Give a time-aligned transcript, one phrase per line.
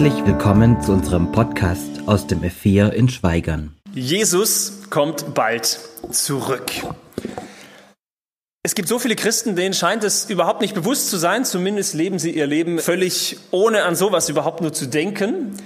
[0.00, 3.74] Herzlich willkommen zu unserem Podcast aus dem F4 in Schweigern.
[3.92, 5.80] Jesus kommt bald
[6.12, 6.70] zurück.
[8.62, 12.20] Es gibt so viele Christen, denen scheint es überhaupt nicht bewusst zu sein, zumindest leben
[12.20, 15.56] sie ihr Leben völlig ohne an sowas überhaupt nur zu denken.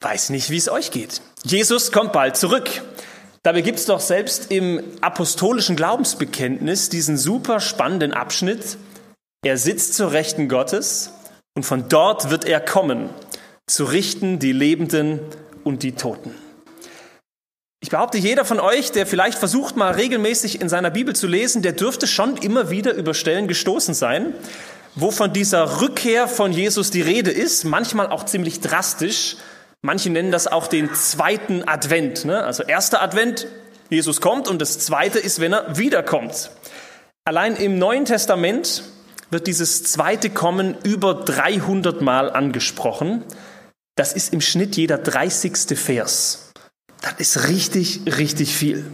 [0.00, 1.20] Weiß nicht, wie es euch geht.
[1.42, 2.70] Jesus kommt bald zurück.
[3.42, 8.78] Dabei gibt es doch selbst im apostolischen Glaubensbekenntnis diesen super spannenden Abschnitt.
[9.44, 11.10] Er sitzt zur Rechten Gottes
[11.56, 13.08] und von dort wird er kommen,
[13.68, 15.20] zu richten die Lebenden
[15.64, 16.34] und die Toten.
[17.80, 21.62] Ich behaupte, jeder von euch, der vielleicht versucht, mal regelmäßig in seiner Bibel zu lesen,
[21.62, 24.34] der dürfte schon immer wieder über Stellen gestoßen sein,
[24.94, 29.36] wo von dieser Rückkehr von Jesus die Rede ist, manchmal auch ziemlich drastisch.
[29.82, 32.24] Manche nennen das auch den zweiten Advent.
[32.24, 32.42] Ne?
[32.42, 33.46] Also erster Advent,
[33.90, 36.50] Jesus kommt und das zweite ist, wenn er wiederkommt.
[37.24, 38.84] Allein im Neuen Testament
[39.30, 43.24] wird dieses zweite Kommen über 300 Mal angesprochen.
[43.96, 45.76] Das ist im Schnitt jeder 30.
[45.76, 46.52] Vers.
[47.00, 48.84] Das ist richtig, richtig viel.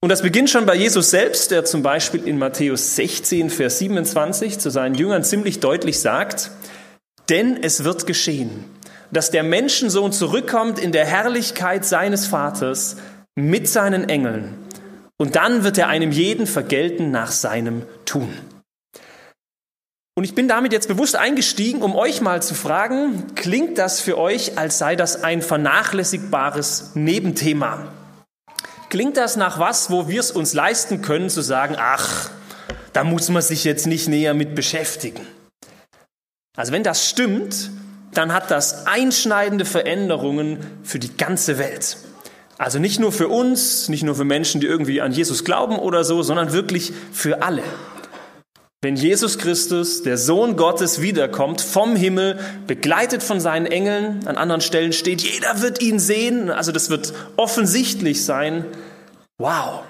[0.00, 4.58] Und das beginnt schon bei Jesus selbst, der zum Beispiel in Matthäus 16, Vers 27
[4.58, 6.50] zu seinen Jüngern ziemlich deutlich sagt,
[7.28, 8.64] denn es wird geschehen,
[9.12, 12.96] dass der Menschensohn zurückkommt in der Herrlichkeit seines Vaters
[13.36, 14.54] mit seinen Engeln.
[15.16, 18.32] Und dann wird er einem jeden vergelten nach seinem Tun.
[20.18, 24.18] Und ich bin damit jetzt bewusst eingestiegen, um euch mal zu fragen, klingt das für
[24.18, 27.86] euch, als sei das ein vernachlässigbares Nebenthema?
[28.88, 32.30] Klingt das nach was, wo wir es uns leisten können zu sagen, ach,
[32.92, 35.24] da muss man sich jetzt nicht näher mit beschäftigen?
[36.56, 37.70] Also wenn das stimmt,
[38.12, 41.96] dann hat das einschneidende Veränderungen für die ganze Welt.
[42.58, 46.02] Also nicht nur für uns, nicht nur für Menschen, die irgendwie an Jesus glauben oder
[46.02, 47.62] so, sondern wirklich für alle.
[48.80, 54.60] Wenn Jesus Christus, der Sohn Gottes, wiederkommt vom Himmel, begleitet von seinen Engeln, an anderen
[54.60, 58.64] Stellen steht, jeder wird ihn sehen, also das wird offensichtlich sein.
[59.36, 59.82] Wow.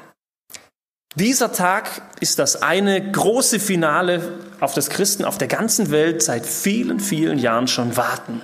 [1.17, 6.47] Dieser Tag ist das eine große Finale, auf das Christen auf der ganzen Welt seit
[6.47, 8.41] vielen, vielen Jahren schon warten.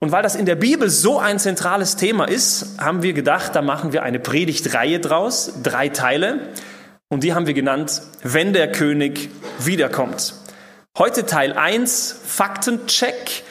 [0.00, 3.62] Und weil das in der Bibel so ein zentrales Thema ist, haben wir gedacht, da
[3.62, 6.48] machen wir eine Predigtreihe draus, drei Teile.
[7.08, 9.30] Und die haben wir genannt, wenn der König
[9.60, 10.34] wiederkommt.
[10.98, 13.44] Heute Teil 1, Faktencheck.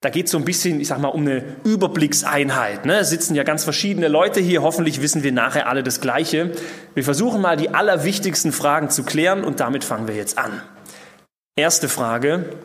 [0.00, 2.86] Da geht es so ein bisschen, ich sag mal, um eine Überblickseinheit.
[2.86, 2.98] Ne?
[2.98, 4.62] Es sitzen ja ganz verschiedene Leute hier.
[4.62, 6.52] Hoffentlich wissen wir nachher alle das Gleiche.
[6.94, 10.62] Wir versuchen mal die allerwichtigsten Fragen zu klären und damit fangen wir jetzt an.
[11.56, 12.56] Erste Frage.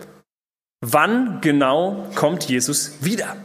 [0.79, 3.35] Wann genau kommt Jesus wieder?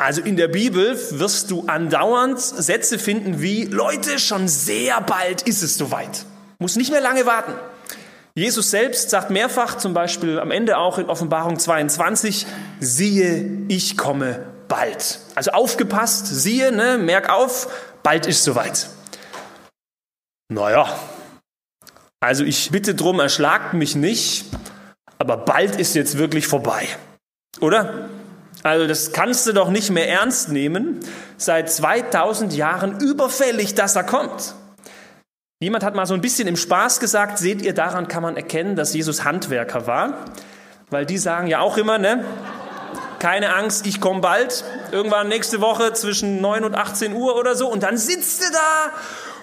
[0.00, 5.62] Also in der Bibel wirst du andauernd Sätze finden wie, Leute, schon sehr bald ist
[5.62, 6.24] es soweit.
[6.58, 7.52] Muss nicht mehr lange warten.
[8.34, 12.46] Jesus selbst sagt mehrfach, zum Beispiel am Ende auch in Offenbarung 22,
[12.80, 15.20] siehe, ich komme bald.
[15.34, 17.70] Also aufgepasst, siehe, ne, merk auf,
[18.02, 18.88] bald ist soweit.
[20.48, 20.98] Naja,
[22.20, 24.46] also ich bitte drum, erschlagt mich nicht,
[25.18, 26.88] aber bald ist jetzt wirklich vorbei.
[27.60, 28.08] Oder?
[28.62, 31.00] Also das kannst du doch nicht mehr ernst nehmen.
[31.36, 34.54] Seit 2000 Jahren überfällig, dass er kommt.
[35.60, 38.76] Jemand hat mal so ein bisschen im Spaß gesagt, seht ihr, daran kann man erkennen,
[38.76, 40.24] dass Jesus Handwerker war.
[40.90, 42.24] Weil die sagen ja auch immer, ne?
[43.18, 44.64] Keine Angst, ich komme bald.
[44.92, 47.68] Irgendwann nächste Woche zwischen 9 und 18 Uhr oder so.
[47.70, 48.92] Und dann sitzt du da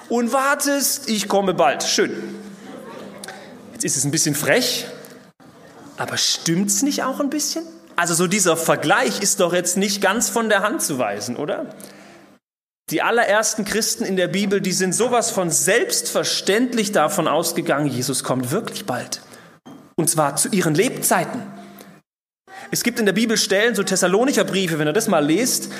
[0.10, 1.84] und wartest, ich komme bald.
[1.84, 2.12] Schön.
[3.74, 4.88] Jetzt ist es ein bisschen frech,
[5.98, 7.64] aber stimmt's nicht auch ein bisschen?
[7.98, 11.66] Also so dieser Vergleich ist doch jetzt nicht ganz von der Hand zu weisen, oder?
[12.92, 18.52] Die allerersten Christen in der Bibel, die sind sowas von selbstverständlich davon ausgegangen, Jesus kommt
[18.52, 19.22] wirklich bald.
[19.96, 21.42] Und zwar zu ihren Lebzeiten.
[22.70, 25.72] Es gibt in der Bibel Stellen, so Thessalonicher Briefe, wenn ihr das mal lest,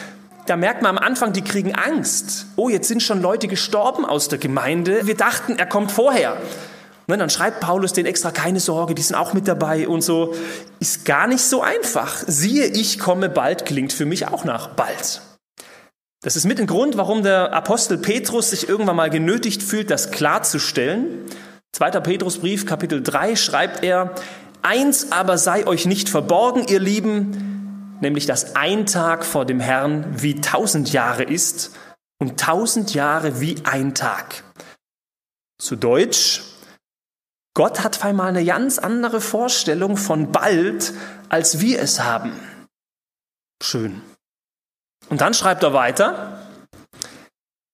[0.48, 2.48] da merkt man am Anfang, die kriegen Angst.
[2.56, 5.06] Oh, jetzt sind schon Leute gestorben aus der Gemeinde.
[5.06, 6.38] Wir dachten, er kommt vorher.
[7.10, 10.34] Ne, dann schreibt Paulus den extra, keine Sorge, die sind auch mit dabei und so.
[10.80, 12.24] Ist gar nicht so einfach.
[12.28, 15.22] Siehe, ich komme bald, klingt für mich auch nach bald.
[16.22, 20.12] Das ist mit ein Grund, warum der Apostel Petrus sich irgendwann mal genötigt fühlt, das
[20.12, 21.24] klarzustellen.
[21.72, 24.14] Zweiter Petrusbrief, Kapitel 3, schreibt er,
[24.62, 30.22] Eins aber sei euch nicht verborgen, ihr Lieben, nämlich dass ein Tag vor dem Herrn
[30.22, 31.72] wie tausend Jahre ist
[32.20, 34.44] und tausend Jahre wie ein Tag.
[35.60, 36.42] Zu Deutsch,
[37.58, 40.94] Gott hat einmal eine ganz andere Vorstellung von bald,
[41.28, 42.32] als wir es haben.
[43.64, 44.04] Schön.
[45.10, 46.40] Und dann schreibt er weiter,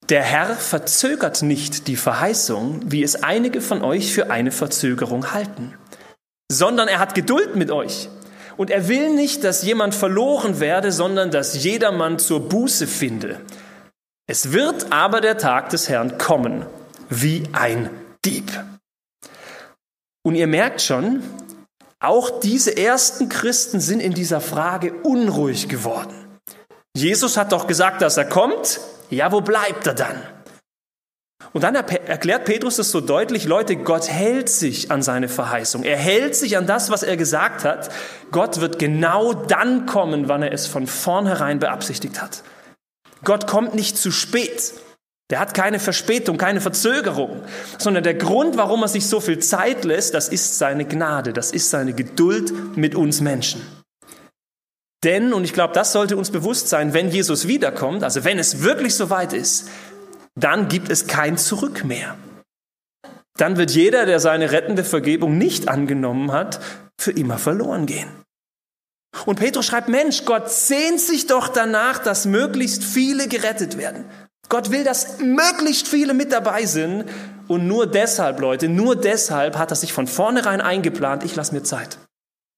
[0.08, 5.78] der Herr verzögert nicht die Verheißung, wie es einige von euch für eine Verzögerung halten,
[6.50, 8.08] sondern er hat Geduld mit euch
[8.56, 13.42] Und er will nicht, dass jemand verloren werde, sondern dass jedermann zur Buße finde.
[14.28, 16.66] Es wird aber der Tag des Herrn kommen,
[17.10, 17.90] wie ein
[18.24, 18.50] Dieb.
[20.24, 21.22] Und ihr merkt schon,
[22.00, 26.14] auch diese ersten Christen sind in dieser Frage unruhig geworden.
[26.96, 28.80] Jesus hat doch gesagt, dass er kommt.
[29.10, 30.22] Ja, wo bleibt er dann?
[31.52, 35.84] Und dann erklärt Petrus es so deutlich, Leute, Gott hält sich an seine Verheißung.
[35.84, 37.90] Er hält sich an das, was er gesagt hat.
[38.32, 42.44] Gott wird genau dann kommen, wann er es von vornherein beabsichtigt hat.
[43.24, 44.74] Gott kommt nicht zu spät.
[45.30, 47.44] Der hat keine Verspätung, keine Verzögerung,
[47.78, 51.52] sondern der Grund, warum er sich so viel Zeit lässt, das ist seine Gnade, das
[51.52, 53.62] ist seine Geduld mit uns Menschen.
[55.04, 58.62] Denn, und ich glaube, das sollte uns bewusst sein, wenn Jesus wiederkommt, also wenn es
[58.64, 59.70] wirklich so weit ist,
[60.36, 62.18] dann gibt es kein Zurück mehr.
[63.38, 66.60] Dann wird jeder, der seine rettende Vergebung nicht angenommen hat,
[67.00, 68.10] für immer verloren gehen.
[69.26, 74.06] Und Petrus schreibt, Mensch, Gott sehnt sich doch danach, dass möglichst viele gerettet werden.
[74.50, 77.06] Gott will, dass möglichst viele mit dabei sind.
[77.48, 81.64] Und nur deshalb, Leute, nur deshalb hat er sich von vornherein eingeplant, ich lasse mir
[81.64, 81.98] Zeit.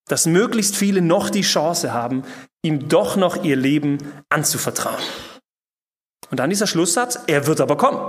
[0.07, 2.23] Dass möglichst viele noch die Chance haben,
[2.61, 3.97] ihm doch noch ihr Leben
[4.29, 5.01] anzuvertrauen.
[6.29, 7.99] Und dann dieser Schlusssatz, er wird aber kommen.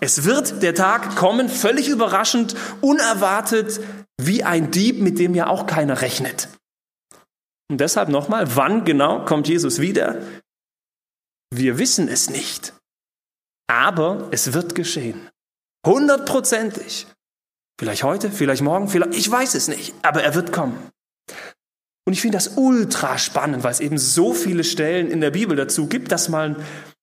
[0.00, 3.80] Es wird der Tag kommen, völlig überraschend, unerwartet,
[4.20, 6.48] wie ein Dieb, mit dem ja auch keiner rechnet.
[7.70, 10.22] Und deshalb nochmal, wann genau kommt Jesus wieder?
[11.50, 12.74] Wir wissen es nicht.
[13.66, 15.28] Aber es wird geschehen.
[15.86, 17.06] Hundertprozentig.
[17.78, 20.78] Vielleicht heute, vielleicht morgen, vielleicht, ich weiß es nicht, aber er wird kommen.
[22.06, 25.56] Und ich finde das ultra spannend, weil es eben so viele Stellen in der Bibel
[25.56, 26.56] dazu gibt, dass man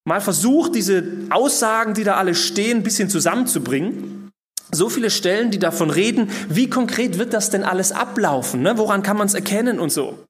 [0.05, 4.31] mal versucht, diese Aussagen, die da alle stehen, ein bisschen zusammenzubringen.
[4.71, 8.61] So viele Stellen, die davon reden, wie konkret wird das denn alles ablaufen?
[8.61, 8.77] Ne?
[8.77, 10.25] Woran kann man es erkennen und so?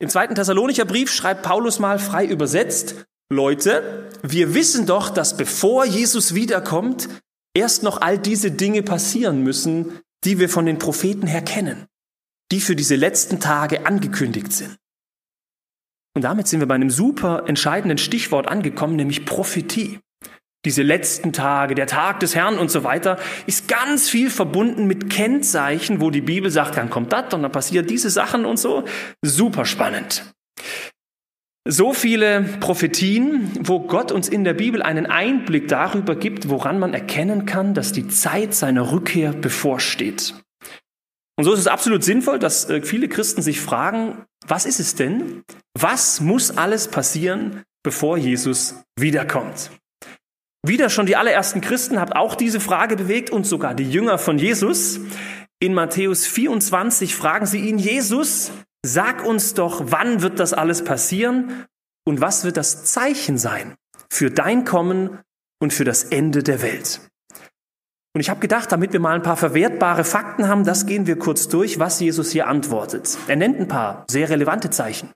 [0.00, 2.94] Im zweiten Thessalonicher Brief schreibt Paulus mal frei übersetzt,
[3.30, 7.08] Leute, wir wissen doch, dass bevor Jesus wiederkommt,
[7.54, 11.86] erst noch all diese Dinge passieren müssen, die wir von den Propheten her kennen,
[12.50, 14.76] die für diese letzten Tage angekündigt sind.
[16.16, 20.00] Und damit sind wir bei einem super entscheidenden Stichwort angekommen, nämlich Prophetie.
[20.64, 25.10] Diese letzten Tage, der Tag des Herrn und so weiter, ist ganz viel verbunden mit
[25.10, 28.84] Kennzeichen, wo die Bibel sagt, dann kommt das und dann passiert diese Sachen und so.
[29.22, 30.24] Super spannend.
[31.70, 36.94] So viele Prophetien, wo Gott uns in der Bibel einen Einblick darüber gibt, woran man
[36.94, 40.34] erkennen kann, dass die Zeit seiner Rückkehr bevorsteht.
[41.36, 44.94] Und so ist es absolut sinnvoll, dass äh, viele Christen sich fragen, was ist es
[44.94, 45.42] denn?
[45.78, 49.70] Was muss alles passieren, bevor Jesus wiederkommt?
[50.66, 54.38] Wieder schon die allerersten Christen hat auch diese Frage bewegt und sogar die Jünger von
[54.38, 55.00] Jesus.
[55.60, 58.52] In Matthäus 24 fragen sie ihn, Jesus,
[58.86, 61.66] Sag uns doch, wann wird das alles passieren
[62.06, 63.74] und was wird das Zeichen sein
[64.10, 65.18] für dein Kommen
[65.60, 67.00] und für das Ende der Welt?
[68.14, 71.18] Und ich habe gedacht, damit wir mal ein paar verwertbare Fakten haben, das gehen wir
[71.18, 73.18] kurz durch, was Jesus hier antwortet.
[73.28, 75.10] Er nennt ein paar sehr relevante Zeichen.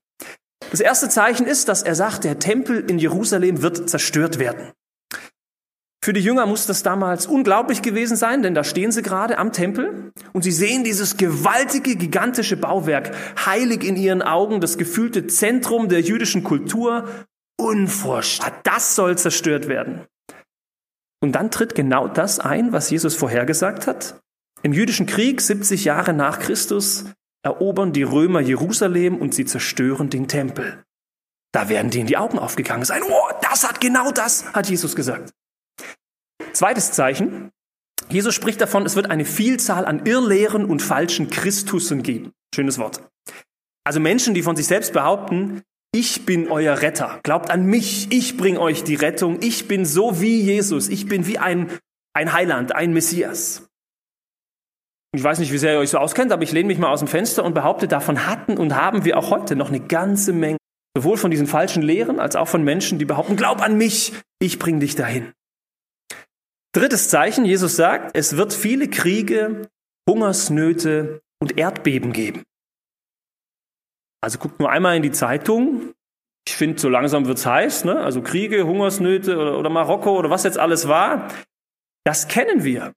[0.70, 4.72] Das erste Zeichen ist, dass er sagt, der Tempel in Jerusalem wird zerstört werden.
[6.04, 9.52] Für die Jünger muss das damals unglaublich gewesen sein, denn da stehen sie gerade am
[9.52, 13.14] Tempel und sie sehen dieses gewaltige, gigantische Bauwerk,
[13.46, 17.08] heilig in ihren Augen, das gefühlte Zentrum der jüdischen Kultur.
[17.56, 20.04] Unvorstellbar, das soll zerstört werden.
[21.22, 24.20] Und dann tritt genau das ein, was Jesus vorhergesagt hat.
[24.64, 27.04] Im jüdischen Krieg, 70 Jahre nach Christus,
[27.44, 30.82] erobern die Römer Jerusalem und sie zerstören den Tempel.
[31.52, 33.02] Da werden denen die Augen aufgegangen sein.
[33.04, 35.32] Oh, das hat genau das, hat Jesus gesagt.
[36.52, 37.50] Zweites Zeichen.
[38.08, 42.32] Jesus spricht davon, es wird eine Vielzahl an Irrlehren und falschen Christussen geben.
[42.54, 43.02] Schönes Wort.
[43.84, 45.62] Also Menschen, die von sich selbst behaupten,
[45.94, 47.20] ich bin euer Retter.
[47.22, 48.10] Glaubt an mich.
[48.10, 49.38] Ich bringe euch die Rettung.
[49.42, 50.88] Ich bin so wie Jesus.
[50.88, 51.70] Ich bin wie ein,
[52.14, 53.68] ein Heiland, ein Messias.
[55.14, 57.00] Ich weiß nicht, wie sehr ihr euch so auskennt, aber ich lehne mich mal aus
[57.00, 60.56] dem Fenster und behaupte, davon hatten und haben wir auch heute noch eine ganze Menge.
[60.96, 64.58] Sowohl von diesen falschen Lehren als auch von Menschen, die behaupten, glaub an mich, ich
[64.58, 65.32] bring dich dahin.
[66.74, 69.68] Drittes Zeichen, Jesus sagt, es wird viele Kriege,
[70.08, 72.44] Hungersnöte und Erdbeben geben.
[74.22, 75.92] Also guckt nur einmal in die Zeitung.
[76.46, 78.00] Ich finde, so langsam wird's heiß, ne?
[78.00, 81.28] Also Kriege, Hungersnöte oder, oder Marokko oder was jetzt alles war.
[82.04, 82.94] Das kennen wir.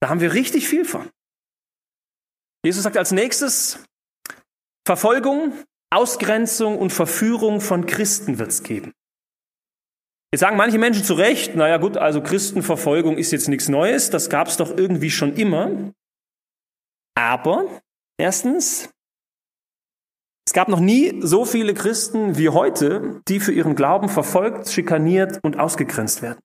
[0.00, 1.10] Da haben wir richtig viel von.
[2.64, 3.84] Jesus sagt als nächstes,
[4.86, 5.52] Verfolgung,
[5.90, 8.92] Ausgrenzung und Verführung von Christen wird's geben.
[10.32, 14.30] Jetzt sagen manche Menschen zu Recht, naja gut, also Christenverfolgung ist jetzt nichts Neues, das
[14.30, 15.92] gab es doch irgendwie schon immer.
[17.14, 17.66] Aber
[18.18, 18.88] erstens,
[20.48, 25.38] Es gab noch nie so viele Christen wie heute, die für ihren Glauben verfolgt, schikaniert
[25.42, 26.40] und ausgegrenzt werden.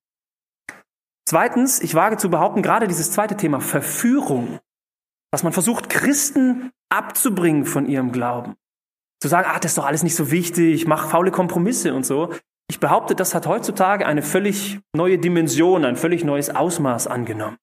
[1.27, 4.59] Zweitens, ich wage zu behaupten, gerade dieses zweite Thema Verführung,
[5.31, 8.55] dass man versucht, Christen abzubringen von ihrem Glauben.
[9.21, 12.05] Zu sagen, ah, das ist doch alles nicht so wichtig, ich mache faule Kompromisse und
[12.05, 12.33] so.
[12.69, 17.57] Ich behaupte, das hat heutzutage eine völlig neue Dimension, ein völlig neues Ausmaß angenommen.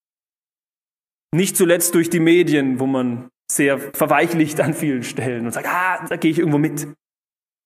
[1.34, 6.06] Nicht zuletzt durch die Medien, wo man sehr verweichlicht an vielen Stellen und sagt, ah,
[6.08, 6.88] da gehe ich irgendwo mit.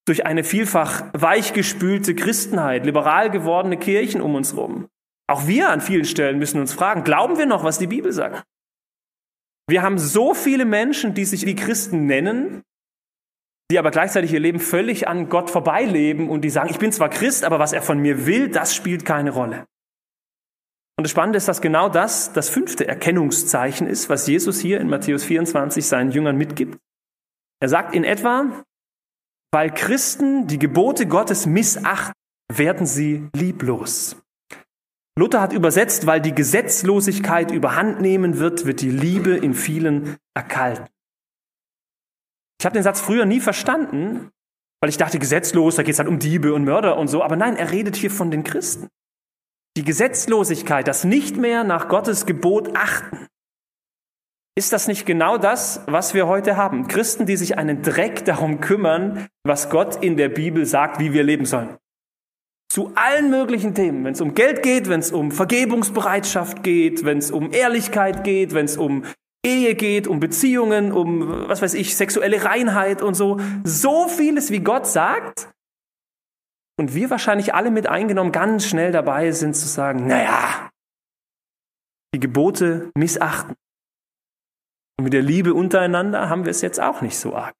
[0.06, 4.88] Durch eine vielfach weichgespülte Christenheit, liberal gewordene Kirchen um uns herum.
[5.30, 8.44] Auch wir an vielen Stellen müssen uns fragen, glauben wir noch, was die Bibel sagt?
[9.68, 12.62] Wir haben so viele Menschen, die sich wie Christen nennen,
[13.70, 17.10] die aber gleichzeitig ihr Leben völlig an Gott vorbeileben und die sagen, ich bin zwar
[17.10, 19.66] Christ, aber was er von mir will, das spielt keine Rolle.
[20.96, 24.88] Und das Spannende ist, dass genau das das fünfte Erkennungszeichen ist, was Jesus hier in
[24.88, 26.78] Matthäus 24 seinen Jüngern mitgibt.
[27.60, 28.64] Er sagt in etwa,
[29.52, 32.14] weil Christen die Gebote Gottes missachten,
[32.50, 34.16] werden sie lieblos.
[35.18, 40.86] Luther hat übersetzt, weil die Gesetzlosigkeit überhand nehmen wird, wird die Liebe in vielen erkalten.
[42.60, 44.30] Ich habe den Satz früher nie verstanden,
[44.80, 47.22] weil ich dachte, gesetzlos, da geht es halt um Diebe und Mörder und so.
[47.22, 48.88] Aber nein, er redet hier von den Christen.
[49.76, 53.26] Die Gesetzlosigkeit, das nicht mehr nach Gottes Gebot achten.
[54.56, 56.88] Ist das nicht genau das, was wir heute haben?
[56.88, 61.22] Christen, die sich einen Dreck darum kümmern, was Gott in der Bibel sagt, wie wir
[61.22, 61.76] leben sollen.
[62.68, 67.18] Zu allen möglichen Themen, wenn es um Geld geht, wenn es um Vergebungsbereitschaft geht, wenn
[67.18, 69.04] es um Ehrlichkeit geht, wenn es um
[69.44, 73.38] Ehe geht, um Beziehungen, um, was weiß ich, sexuelle Reinheit und so.
[73.64, 75.48] So vieles, wie Gott sagt,
[76.78, 80.70] und wir wahrscheinlich alle mit eingenommen ganz schnell dabei sind zu sagen, naja,
[82.14, 83.54] die Gebote missachten.
[84.96, 87.54] Und mit der Liebe untereinander haben wir es jetzt auch nicht so arg.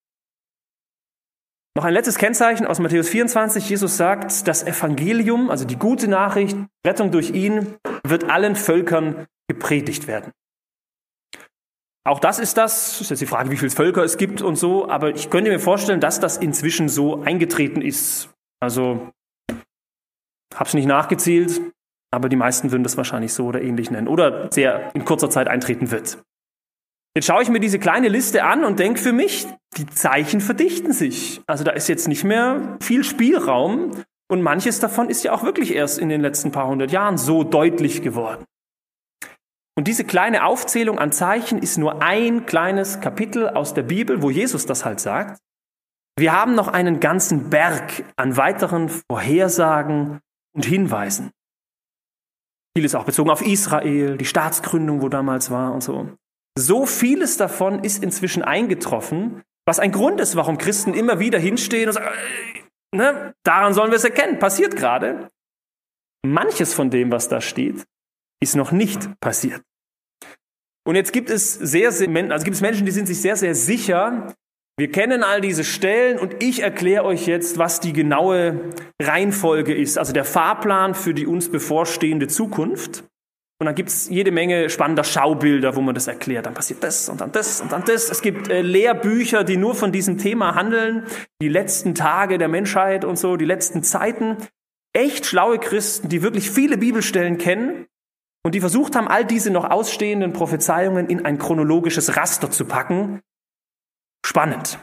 [1.77, 3.69] Noch ein letztes Kennzeichen aus Matthäus 24.
[3.69, 10.07] Jesus sagt, das Evangelium, also die gute Nachricht, Rettung durch ihn, wird allen Völkern gepredigt
[10.07, 10.33] werden.
[12.09, 14.89] Auch das ist das, ist jetzt die Frage, wie viele Völker es gibt und so,
[14.89, 18.31] aber ich könnte mir vorstellen, dass das inzwischen so eingetreten ist.
[18.61, 19.11] Also,
[20.55, 21.61] hab's nicht nachgezählt,
[22.11, 25.49] aber die meisten würden das wahrscheinlich so oder ähnlich nennen oder sehr in kurzer Zeit
[25.49, 26.23] eintreten wird.
[27.15, 29.47] Jetzt schaue ich mir diese kleine Liste an und denke für mich,
[29.77, 31.43] die Zeichen verdichten sich.
[31.47, 33.91] Also da ist jetzt nicht mehr viel Spielraum
[34.31, 37.45] und manches davon ist ja auch wirklich erst in den letzten paar hundert Jahren so
[37.45, 38.47] deutlich geworden.
[39.79, 44.29] Und diese kleine Aufzählung an Zeichen ist nur ein kleines Kapitel aus der Bibel, wo
[44.29, 45.39] Jesus das halt sagt.
[46.19, 50.19] Wir haben noch einen ganzen Berg an weiteren Vorhersagen
[50.53, 51.31] und Hinweisen.
[52.77, 56.11] Vieles auch bezogen auf Israel, die Staatsgründung, wo damals war und so.
[56.59, 61.87] So vieles davon ist inzwischen eingetroffen, was ein Grund ist, warum Christen immer wieder hinstehen
[61.87, 62.09] und sagen,
[62.95, 65.31] äh, ne, daran sollen wir es erkennen, passiert gerade.
[66.27, 67.85] Manches von dem, was da steht,
[68.43, 69.63] ist noch nicht passiert.
[70.89, 73.55] Und jetzt gibt es sehr, sehr, also gibt es Menschen, die sind sich sehr, sehr
[73.55, 74.35] sicher,
[74.79, 79.99] wir kennen all diese Stellen und ich erkläre euch jetzt, was die genaue Reihenfolge ist,
[79.99, 83.03] also der Fahrplan für die uns bevorstehende Zukunft.
[83.61, 86.47] Und dann gibt's jede Menge spannender Schaubilder, wo man das erklärt.
[86.47, 88.09] Dann passiert das und dann das und dann das.
[88.09, 91.03] Es gibt äh, Lehrbücher, die nur von diesem Thema handeln.
[91.43, 94.37] Die letzten Tage der Menschheit und so, die letzten Zeiten.
[94.95, 97.89] Echt schlaue Christen, die wirklich viele Bibelstellen kennen
[98.49, 103.21] und die versucht haben, all diese noch ausstehenden Prophezeiungen in ein chronologisches Raster zu packen,
[104.29, 104.79] Spannend.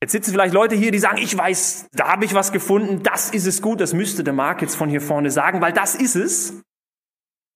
[0.00, 3.30] Jetzt sitzen vielleicht Leute hier, die sagen, ich weiß, da habe ich was gefunden, das
[3.30, 6.14] ist es gut, das müsste der Mark jetzt von hier vorne sagen, weil das ist
[6.14, 6.62] es.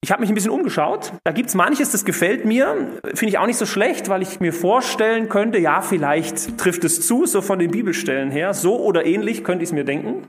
[0.02, 1.12] Ich habe mich ein bisschen umgeschaut.
[1.22, 3.00] Da gibt es manches, das gefällt mir.
[3.14, 7.06] Finde ich auch nicht so schlecht, weil ich mir vorstellen könnte, ja, vielleicht trifft es
[7.06, 8.54] zu, so von den Bibelstellen her.
[8.54, 10.28] So oder ähnlich könnte ich es mir denken.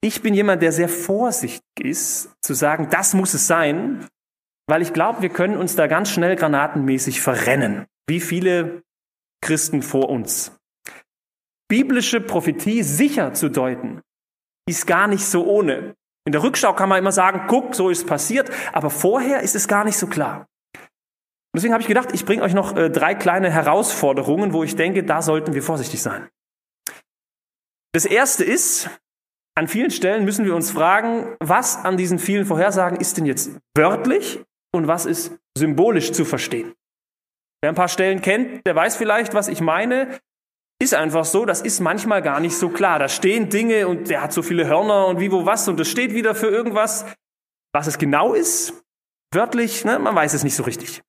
[0.00, 4.06] Ich bin jemand, der sehr vorsichtig ist, zu sagen, das muss es sein,
[4.68, 8.82] weil ich glaube, wir können uns da ganz schnell granatenmäßig verrennen wie viele
[9.40, 10.58] Christen vor uns.
[11.68, 14.00] Biblische Prophetie sicher zu deuten,
[14.68, 15.94] ist gar nicht so ohne.
[16.26, 19.68] In der Rückschau kann man immer sagen, guck, so ist passiert, aber vorher ist es
[19.68, 20.46] gar nicht so klar.
[21.54, 25.04] Deswegen habe ich gedacht, ich bringe euch noch äh, drei kleine Herausforderungen, wo ich denke,
[25.04, 26.28] da sollten wir vorsichtig sein.
[27.92, 28.90] Das erste ist,
[29.58, 33.50] an vielen Stellen müssen wir uns fragen, was an diesen vielen Vorhersagen ist denn jetzt
[33.76, 34.40] wörtlich
[34.72, 36.74] und was ist symbolisch zu verstehen.
[37.60, 40.20] Wer ein paar Stellen kennt, der weiß vielleicht, was ich meine.
[40.80, 43.00] Ist einfach so, das ist manchmal gar nicht so klar.
[43.00, 45.88] Da stehen Dinge und der hat so viele Hörner und wie, wo, was und das
[45.88, 47.04] steht wieder für irgendwas.
[47.74, 48.84] Was es genau ist,
[49.34, 51.02] wörtlich, ne, man weiß es nicht so richtig.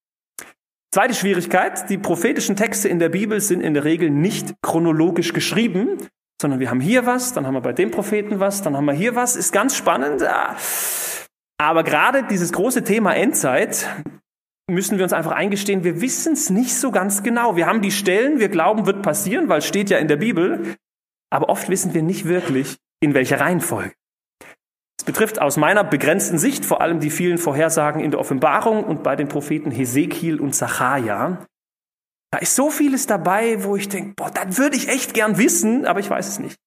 [0.92, 6.10] Zweite Schwierigkeit, die prophetischen Texte in der Bibel sind in der Regel nicht chronologisch geschrieben,
[6.42, 8.94] sondern wir haben hier was, dann haben wir bei dem Propheten was, dann haben wir
[8.94, 10.24] hier was, ist ganz spannend.
[11.58, 13.88] Aber gerade dieses große Thema Endzeit
[14.70, 17.56] müssen wir uns einfach eingestehen, wir wissen es nicht so ganz genau.
[17.56, 20.76] Wir haben die Stellen, wir glauben, wird passieren, weil es steht ja in der Bibel,
[21.30, 23.94] aber oft wissen wir nicht wirklich, in welcher Reihenfolge.
[24.98, 29.02] Es betrifft aus meiner begrenzten Sicht vor allem die vielen Vorhersagen in der Offenbarung und
[29.02, 31.46] bei den Propheten Hesekiel und Zacharia.
[32.32, 35.86] Da ist so vieles dabei, wo ich denke, boah, das würde ich echt gern wissen,
[35.86, 36.58] aber ich weiß es nicht.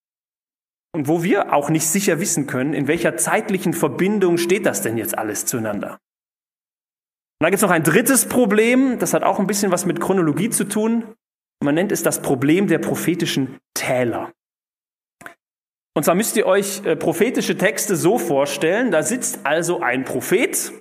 [0.95, 4.99] Und wo wir auch nicht sicher wissen können, in welcher zeitlichen Verbindung steht das denn
[4.99, 5.93] jetzt alles zueinander.
[5.93, 10.01] Und dann gibt es noch ein drittes Problem, das hat auch ein bisschen was mit
[10.01, 11.15] Chronologie zu tun.
[11.63, 14.33] Man nennt es das Problem der prophetischen Täler.
[15.95, 20.73] Und zwar müsst ihr euch äh, prophetische Texte so vorstellen, da sitzt also ein Prophet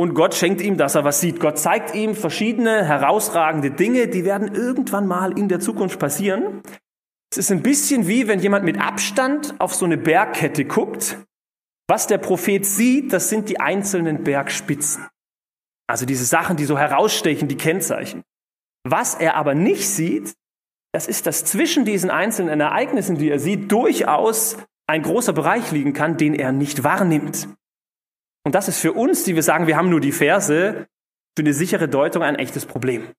[0.00, 1.40] und Gott schenkt ihm, dass er was sieht.
[1.40, 6.62] Gott zeigt ihm verschiedene herausragende Dinge, die werden irgendwann mal in der Zukunft passieren.
[7.30, 11.18] Es ist ein bisschen wie, wenn jemand mit Abstand auf so eine Bergkette guckt.
[11.86, 15.06] Was der Prophet sieht, das sind die einzelnen Bergspitzen.
[15.86, 18.22] Also diese Sachen, die so herausstechen, die Kennzeichen.
[18.84, 20.32] Was er aber nicht sieht,
[20.94, 25.92] das ist, dass zwischen diesen einzelnen Ereignissen, die er sieht, durchaus ein großer Bereich liegen
[25.92, 27.48] kann, den er nicht wahrnimmt.
[28.44, 30.86] Und das ist für uns, die wir sagen, wir haben nur die Verse,
[31.36, 33.12] für eine sichere Deutung ein echtes Problem.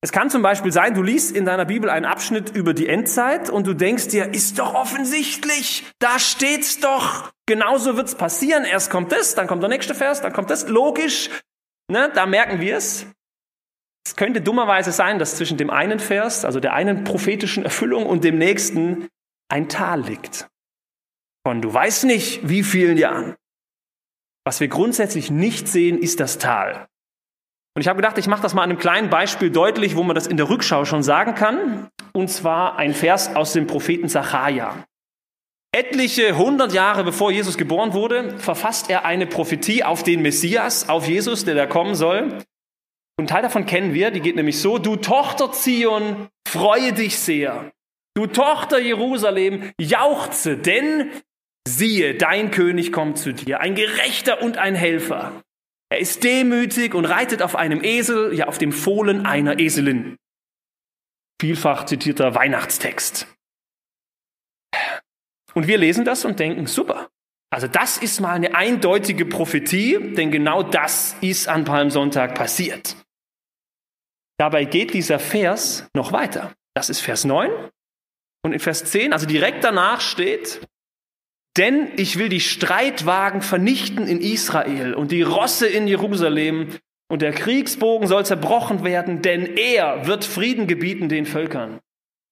[0.00, 3.50] Es kann zum Beispiel sein, du liest in deiner Bibel einen Abschnitt über die Endzeit
[3.50, 8.64] und du denkst dir, ist doch offensichtlich, da steht's doch, genauso wird's passieren.
[8.64, 11.30] Erst kommt das, dann kommt der nächste Vers, dann kommt das, logisch.
[11.90, 13.06] Ne, da merken wir es.
[14.06, 18.22] Es könnte dummerweise sein, dass zwischen dem einen Vers, also der einen prophetischen Erfüllung und
[18.22, 19.08] dem nächsten
[19.48, 20.48] ein Tal liegt.
[21.44, 23.34] Von du weißt nicht, wie vielen Jahren.
[24.48, 26.88] Was wir grundsätzlich nicht sehen, ist das Tal.
[27.76, 30.14] Und ich habe gedacht, ich mache das mal an einem kleinen Beispiel deutlich, wo man
[30.14, 31.90] das in der Rückschau schon sagen kann.
[32.14, 34.86] Und zwar ein Vers aus dem Propheten Sacharja.
[35.70, 41.06] Etliche hundert Jahre bevor Jesus geboren wurde, verfasst er eine Prophetie auf den Messias, auf
[41.06, 42.22] Jesus, der da kommen soll.
[42.22, 42.44] Und
[43.18, 47.70] einen Teil davon kennen wir, die geht nämlich so, du Tochter Zion, freue dich sehr.
[48.16, 51.10] Du Tochter Jerusalem, jauchze, denn
[51.66, 55.42] siehe, dein König kommt zu dir, ein Gerechter und ein Helfer,
[55.90, 60.18] er ist demütig und reitet auf einem Esel, ja auf dem Fohlen einer Eselin.
[61.40, 63.26] Vielfach zitierter Weihnachtstext.
[65.54, 67.08] Und wir lesen das und denken, super.
[67.50, 72.96] Also das ist mal eine eindeutige Prophetie, denn genau das ist an Palmsonntag passiert.
[74.38, 76.52] Dabei geht dieser Vers noch weiter.
[76.74, 77.50] Das ist Vers 9.
[78.44, 80.60] Und in Vers 10, also direkt danach steht,
[81.58, 86.68] denn ich will die Streitwagen vernichten in Israel und die Rosse in Jerusalem
[87.10, 91.80] und der Kriegsbogen soll zerbrochen werden, denn er wird Frieden gebieten den Völkern.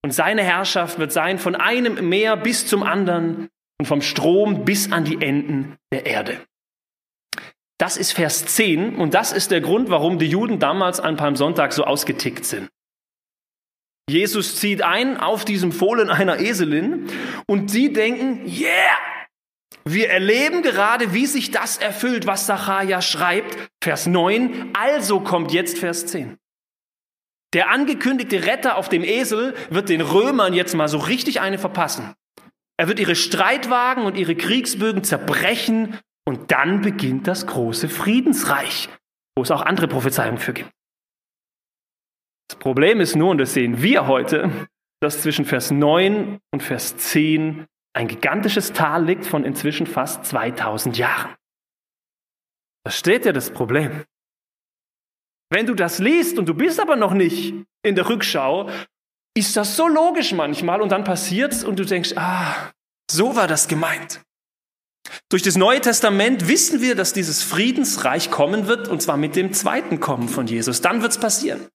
[0.05, 3.49] Und seine Herrschaft wird sein von einem Meer bis zum anderen
[3.81, 6.41] und vom Strom bis an die Enden der Erde.
[7.79, 11.73] Das ist Vers 10 und das ist der Grund, warum die Juden damals an Palmsonntag
[11.73, 12.69] so ausgetickt sind.
[14.09, 17.09] Jesus zieht ein auf diesem Fohlen einer Eselin
[17.49, 19.16] und sie denken, yeah,
[19.85, 25.79] wir erleben gerade, wie sich das erfüllt, was Sacharja schreibt, Vers 9, also kommt jetzt
[25.79, 26.39] Vers 10.
[27.53, 32.15] Der angekündigte Retter auf dem Esel wird den Römern jetzt mal so richtig eine verpassen.
[32.77, 38.89] Er wird ihre Streitwagen und ihre Kriegsbögen zerbrechen und dann beginnt das große Friedensreich,
[39.37, 40.71] wo es auch andere Prophezeiungen für gibt.
[42.49, 44.69] Das Problem ist nur, und das sehen wir heute,
[45.01, 50.99] dass zwischen Vers 9 und Vers 10 ein gigantisches Tal liegt von inzwischen fast 2000
[50.99, 51.35] Jahren.
[52.85, 54.05] Da steht ja das Problem.
[55.51, 58.69] Wenn du das liest und du bist aber noch nicht in der Rückschau,
[59.35, 62.71] ist das so logisch manchmal und dann passiert's und du denkst, ah,
[63.11, 64.21] so war das gemeint.
[65.31, 69.55] Durch das Neue Testament wissen wir, dass dieses Friedensreich kommen wird und zwar mit dem
[69.55, 70.83] zweiten Kommen von Jesus.
[70.83, 71.69] Dann wird's passieren.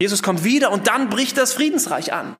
[0.00, 2.36] Jesus kommt wieder und dann bricht das Friedensreich an.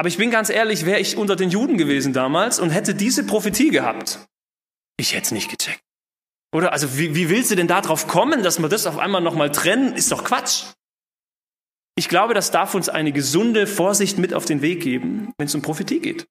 [0.00, 3.22] Aber ich bin ganz ehrlich, wäre ich unter den Juden gewesen damals und hätte diese
[3.22, 4.26] Prophetie gehabt,
[4.96, 5.82] ich hätte es nicht gecheckt.
[6.54, 6.72] Oder?
[6.72, 9.94] Also wie, wie willst du denn darauf kommen, dass wir das auf einmal nochmal trennen?
[9.94, 10.72] Ist doch Quatsch.
[11.96, 15.54] Ich glaube, das darf uns eine gesunde Vorsicht mit auf den Weg geben, wenn es
[15.54, 16.26] um Prophetie geht.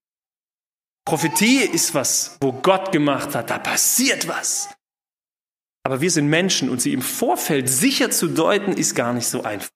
[1.05, 4.73] Prophetie ist was, wo Gott gemacht hat, da passiert was.
[5.84, 9.43] Aber wir sind Menschen und sie im Vorfeld sicher zu deuten, ist gar nicht so
[9.43, 9.69] einfach.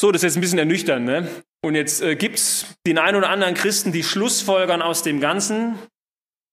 [0.00, 1.44] So, das ist jetzt ein bisschen ernüchternd, ne?
[1.62, 5.78] Und jetzt äh, gibt es den einen oder anderen Christen, die Schlussfolgern aus dem Ganzen.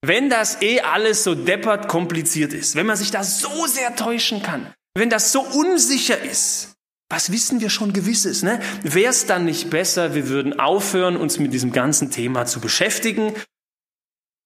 [0.02, 4.44] Wenn das eh alles so deppert kompliziert ist, wenn man sich da so sehr täuschen
[4.44, 6.76] kann, wenn das so unsicher ist,
[7.10, 8.44] was wissen wir schon Gewisses?
[8.44, 8.60] Ne?
[8.84, 13.34] Wäre es dann nicht besser, wir würden aufhören, uns mit diesem ganzen Thema zu beschäftigen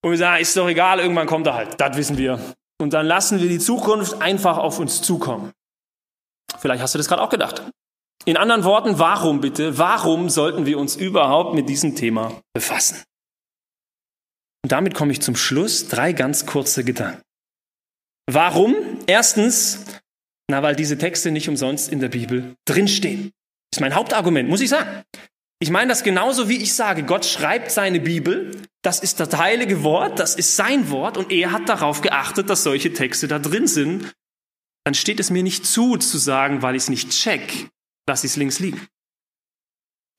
[0.04, 2.38] und wir sagen, ist doch egal, irgendwann kommt er halt, das wissen wir.
[2.80, 5.52] Und dann lassen wir die Zukunft einfach auf uns zukommen.
[6.58, 7.62] Vielleicht hast du das gerade auch gedacht.
[8.24, 13.02] In anderen Worten, warum bitte, warum sollten wir uns überhaupt mit diesem Thema befassen?
[14.64, 15.88] Und damit komme ich zum Schluss.
[15.88, 17.22] Drei ganz kurze Gedanken.
[18.30, 18.74] Warum?
[19.06, 19.84] Erstens,
[20.48, 23.32] na, weil diese Texte nicht umsonst in der Bibel drinstehen.
[23.70, 25.02] Das ist mein Hauptargument, muss ich sagen.
[25.60, 29.84] Ich meine das genauso, wie ich sage, Gott schreibt seine Bibel, das ist das heilige
[29.84, 33.66] Wort, das ist sein Wort und er hat darauf geachtet, dass solche Texte da drin
[33.66, 34.12] sind.
[34.84, 37.68] Dann steht es mir nicht zu, zu sagen, weil ich es nicht check,
[38.08, 38.86] lass ich es links liegen.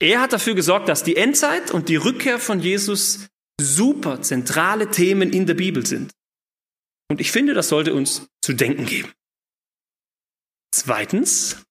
[0.01, 3.27] Er hat dafür gesorgt, dass die Endzeit und die Rückkehr von Jesus
[3.61, 6.11] super zentrale Themen in der Bibel sind.
[7.09, 9.11] Und ich finde, das sollte uns zu denken geben.
[10.73, 11.63] Zweitens,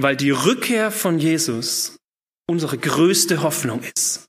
[0.00, 1.98] weil die Rückkehr von Jesus
[2.48, 4.26] unsere größte Hoffnung ist.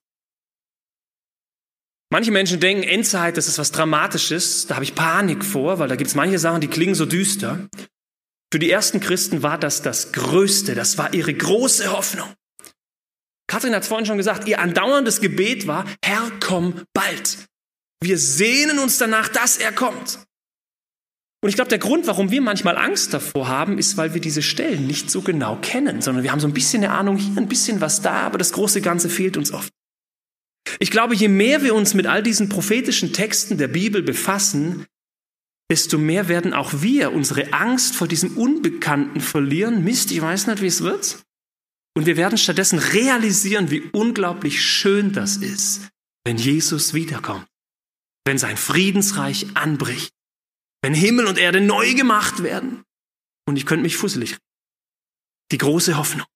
[2.11, 5.95] Manche Menschen denken, Endzeit, das ist was Dramatisches, da habe ich Panik vor, weil da
[5.95, 7.69] gibt es manche Sachen, die klingen so düster.
[8.51, 12.27] Für die ersten Christen war das das Größte, das war ihre große Hoffnung.
[13.47, 17.47] Kathrin hat es vorhin schon gesagt, ihr andauerndes Gebet war, Herr, komm bald.
[18.01, 20.19] Wir sehnen uns danach, dass er kommt.
[21.43, 24.41] Und ich glaube, der Grund, warum wir manchmal Angst davor haben, ist, weil wir diese
[24.41, 27.47] Stellen nicht so genau kennen, sondern wir haben so ein bisschen eine Ahnung hier, ein
[27.47, 29.73] bisschen was da, aber das große Ganze fehlt uns oft.
[30.79, 34.85] Ich glaube, je mehr wir uns mit all diesen prophetischen Texten der Bibel befassen,
[35.71, 39.85] desto mehr werden auch wir unsere Angst vor diesem Unbekannten verlieren.
[39.85, 41.23] Mist, ich weiß nicht, wie es wird.
[41.95, 45.87] Und wir werden stattdessen realisieren, wie unglaublich schön das ist,
[46.25, 47.47] wenn Jesus wiederkommt,
[48.25, 50.13] wenn sein Friedensreich anbricht,
[50.81, 52.83] wenn Himmel und Erde neu gemacht werden.
[53.47, 54.37] Und ich könnte mich fusselig.
[55.53, 56.27] Die große Hoffnung.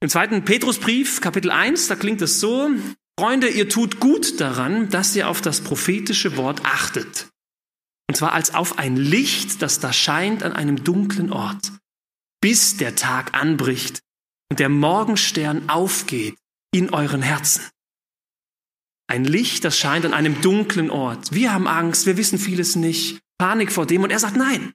[0.00, 2.72] Im zweiten Petrusbrief, Kapitel 1, da klingt es so,
[3.20, 7.28] Freunde, ihr tut gut daran, dass ihr auf das prophetische Wort achtet.
[8.08, 11.72] Und zwar als auf ein Licht, das da scheint an einem dunklen Ort
[12.40, 14.02] bis der Tag anbricht
[14.50, 16.36] und der Morgenstern aufgeht
[16.72, 17.62] in euren Herzen.
[19.10, 21.32] Ein Licht, das scheint an einem dunklen Ort.
[21.32, 24.02] Wir haben Angst, wir wissen vieles nicht, Panik vor dem.
[24.02, 24.74] Und er sagt, nein,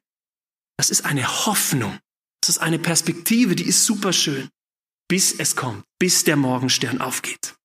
[0.77, 1.99] das ist eine Hoffnung.
[2.41, 4.49] Das ist eine Perspektive, die ist super schön,
[5.07, 7.55] bis es kommt, bis der Morgenstern aufgeht.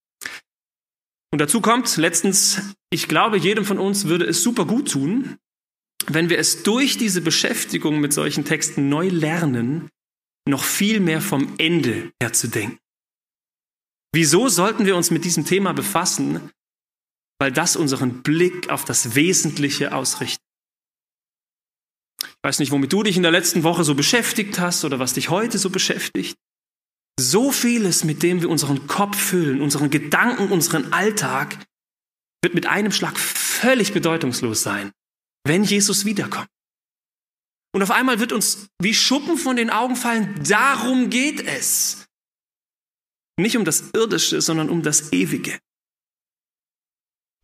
[1.33, 5.39] Und dazu kommt letztens, ich glaube, jedem von uns würde es super gut tun,
[6.15, 9.89] wenn wir es durch diese Beschäftigung mit solchen Texten neu lernen,
[10.49, 12.79] noch viel mehr vom Ende her zu denken.
[14.13, 16.51] Wieso sollten wir uns mit diesem Thema befassen?
[17.39, 20.43] Weil das unseren Blick auf das Wesentliche ausrichtet.
[22.23, 25.13] Ich weiß nicht, womit du dich in der letzten Woche so beschäftigt hast oder was
[25.13, 26.37] dich heute so beschäftigt.
[27.21, 31.59] So vieles, mit dem wir unseren Kopf füllen, unseren Gedanken, unseren Alltag,
[32.43, 34.93] wird mit einem Schlag völlig bedeutungslos sein,
[35.49, 36.49] wenn Jesus wiederkommt.
[37.75, 42.07] Und auf einmal wird uns wie Schuppen von den Augen fallen, darum geht es.
[43.39, 45.59] Nicht um das Irdische, sondern um das Ewige.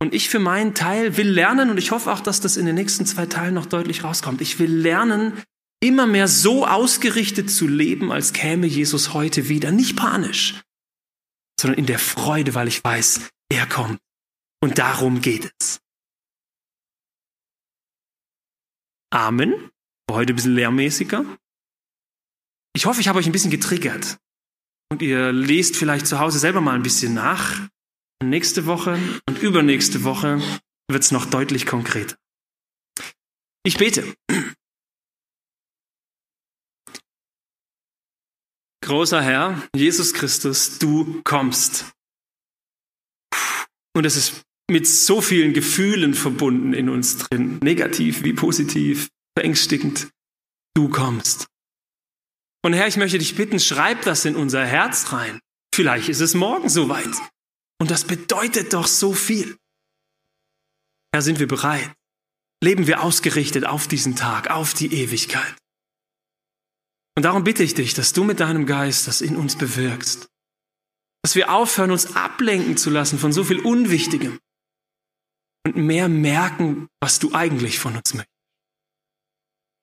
[0.01, 2.75] Und ich für meinen Teil will lernen, und ich hoffe auch, dass das in den
[2.75, 5.41] nächsten zwei Teilen noch deutlich rauskommt, ich will lernen,
[5.81, 9.71] immer mehr so ausgerichtet zu leben, als käme Jesus heute wieder.
[9.71, 10.61] Nicht panisch,
[11.59, 13.99] sondern in der Freude, weil ich weiß, er kommt.
[14.61, 15.79] Und darum geht es.
[19.11, 19.71] Amen.
[20.11, 21.25] Heute ein bisschen lehrmäßiger.
[22.75, 24.17] Ich hoffe, ich habe euch ein bisschen getriggert.
[24.91, 27.67] Und ihr lest vielleicht zu Hause selber mal ein bisschen nach.
[28.23, 30.41] Nächste Woche und übernächste Woche
[30.89, 32.15] wird es noch deutlich konkreter.
[33.63, 34.15] Ich bete.
[38.83, 41.91] Großer Herr, Jesus Christus, du kommst.
[43.95, 50.09] Und es ist mit so vielen Gefühlen verbunden in uns drin, negativ wie positiv, beängstigend.
[50.73, 51.47] Du kommst.
[52.63, 55.39] Und Herr, ich möchte dich bitten, schreib das in unser Herz rein.
[55.73, 57.13] Vielleicht ist es morgen soweit.
[57.79, 59.57] Und das bedeutet doch so viel.
[61.13, 61.91] Herr, sind wir bereit?
[62.63, 65.55] Leben wir ausgerichtet auf diesen Tag, auf die Ewigkeit?
[67.15, 70.27] Und darum bitte ich dich, dass du mit deinem Geist das in uns bewirkst.
[71.21, 74.39] Dass wir aufhören, uns ablenken zu lassen von so viel Unwichtigem
[75.65, 78.35] und mehr merken, was du eigentlich von uns möchtest.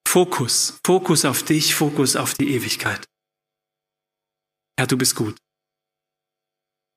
[0.07, 3.07] Fokus, Fokus auf dich, Fokus auf die Ewigkeit.
[4.79, 5.37] Herr, du bist gut.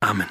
[0.03, 0.31] Amen.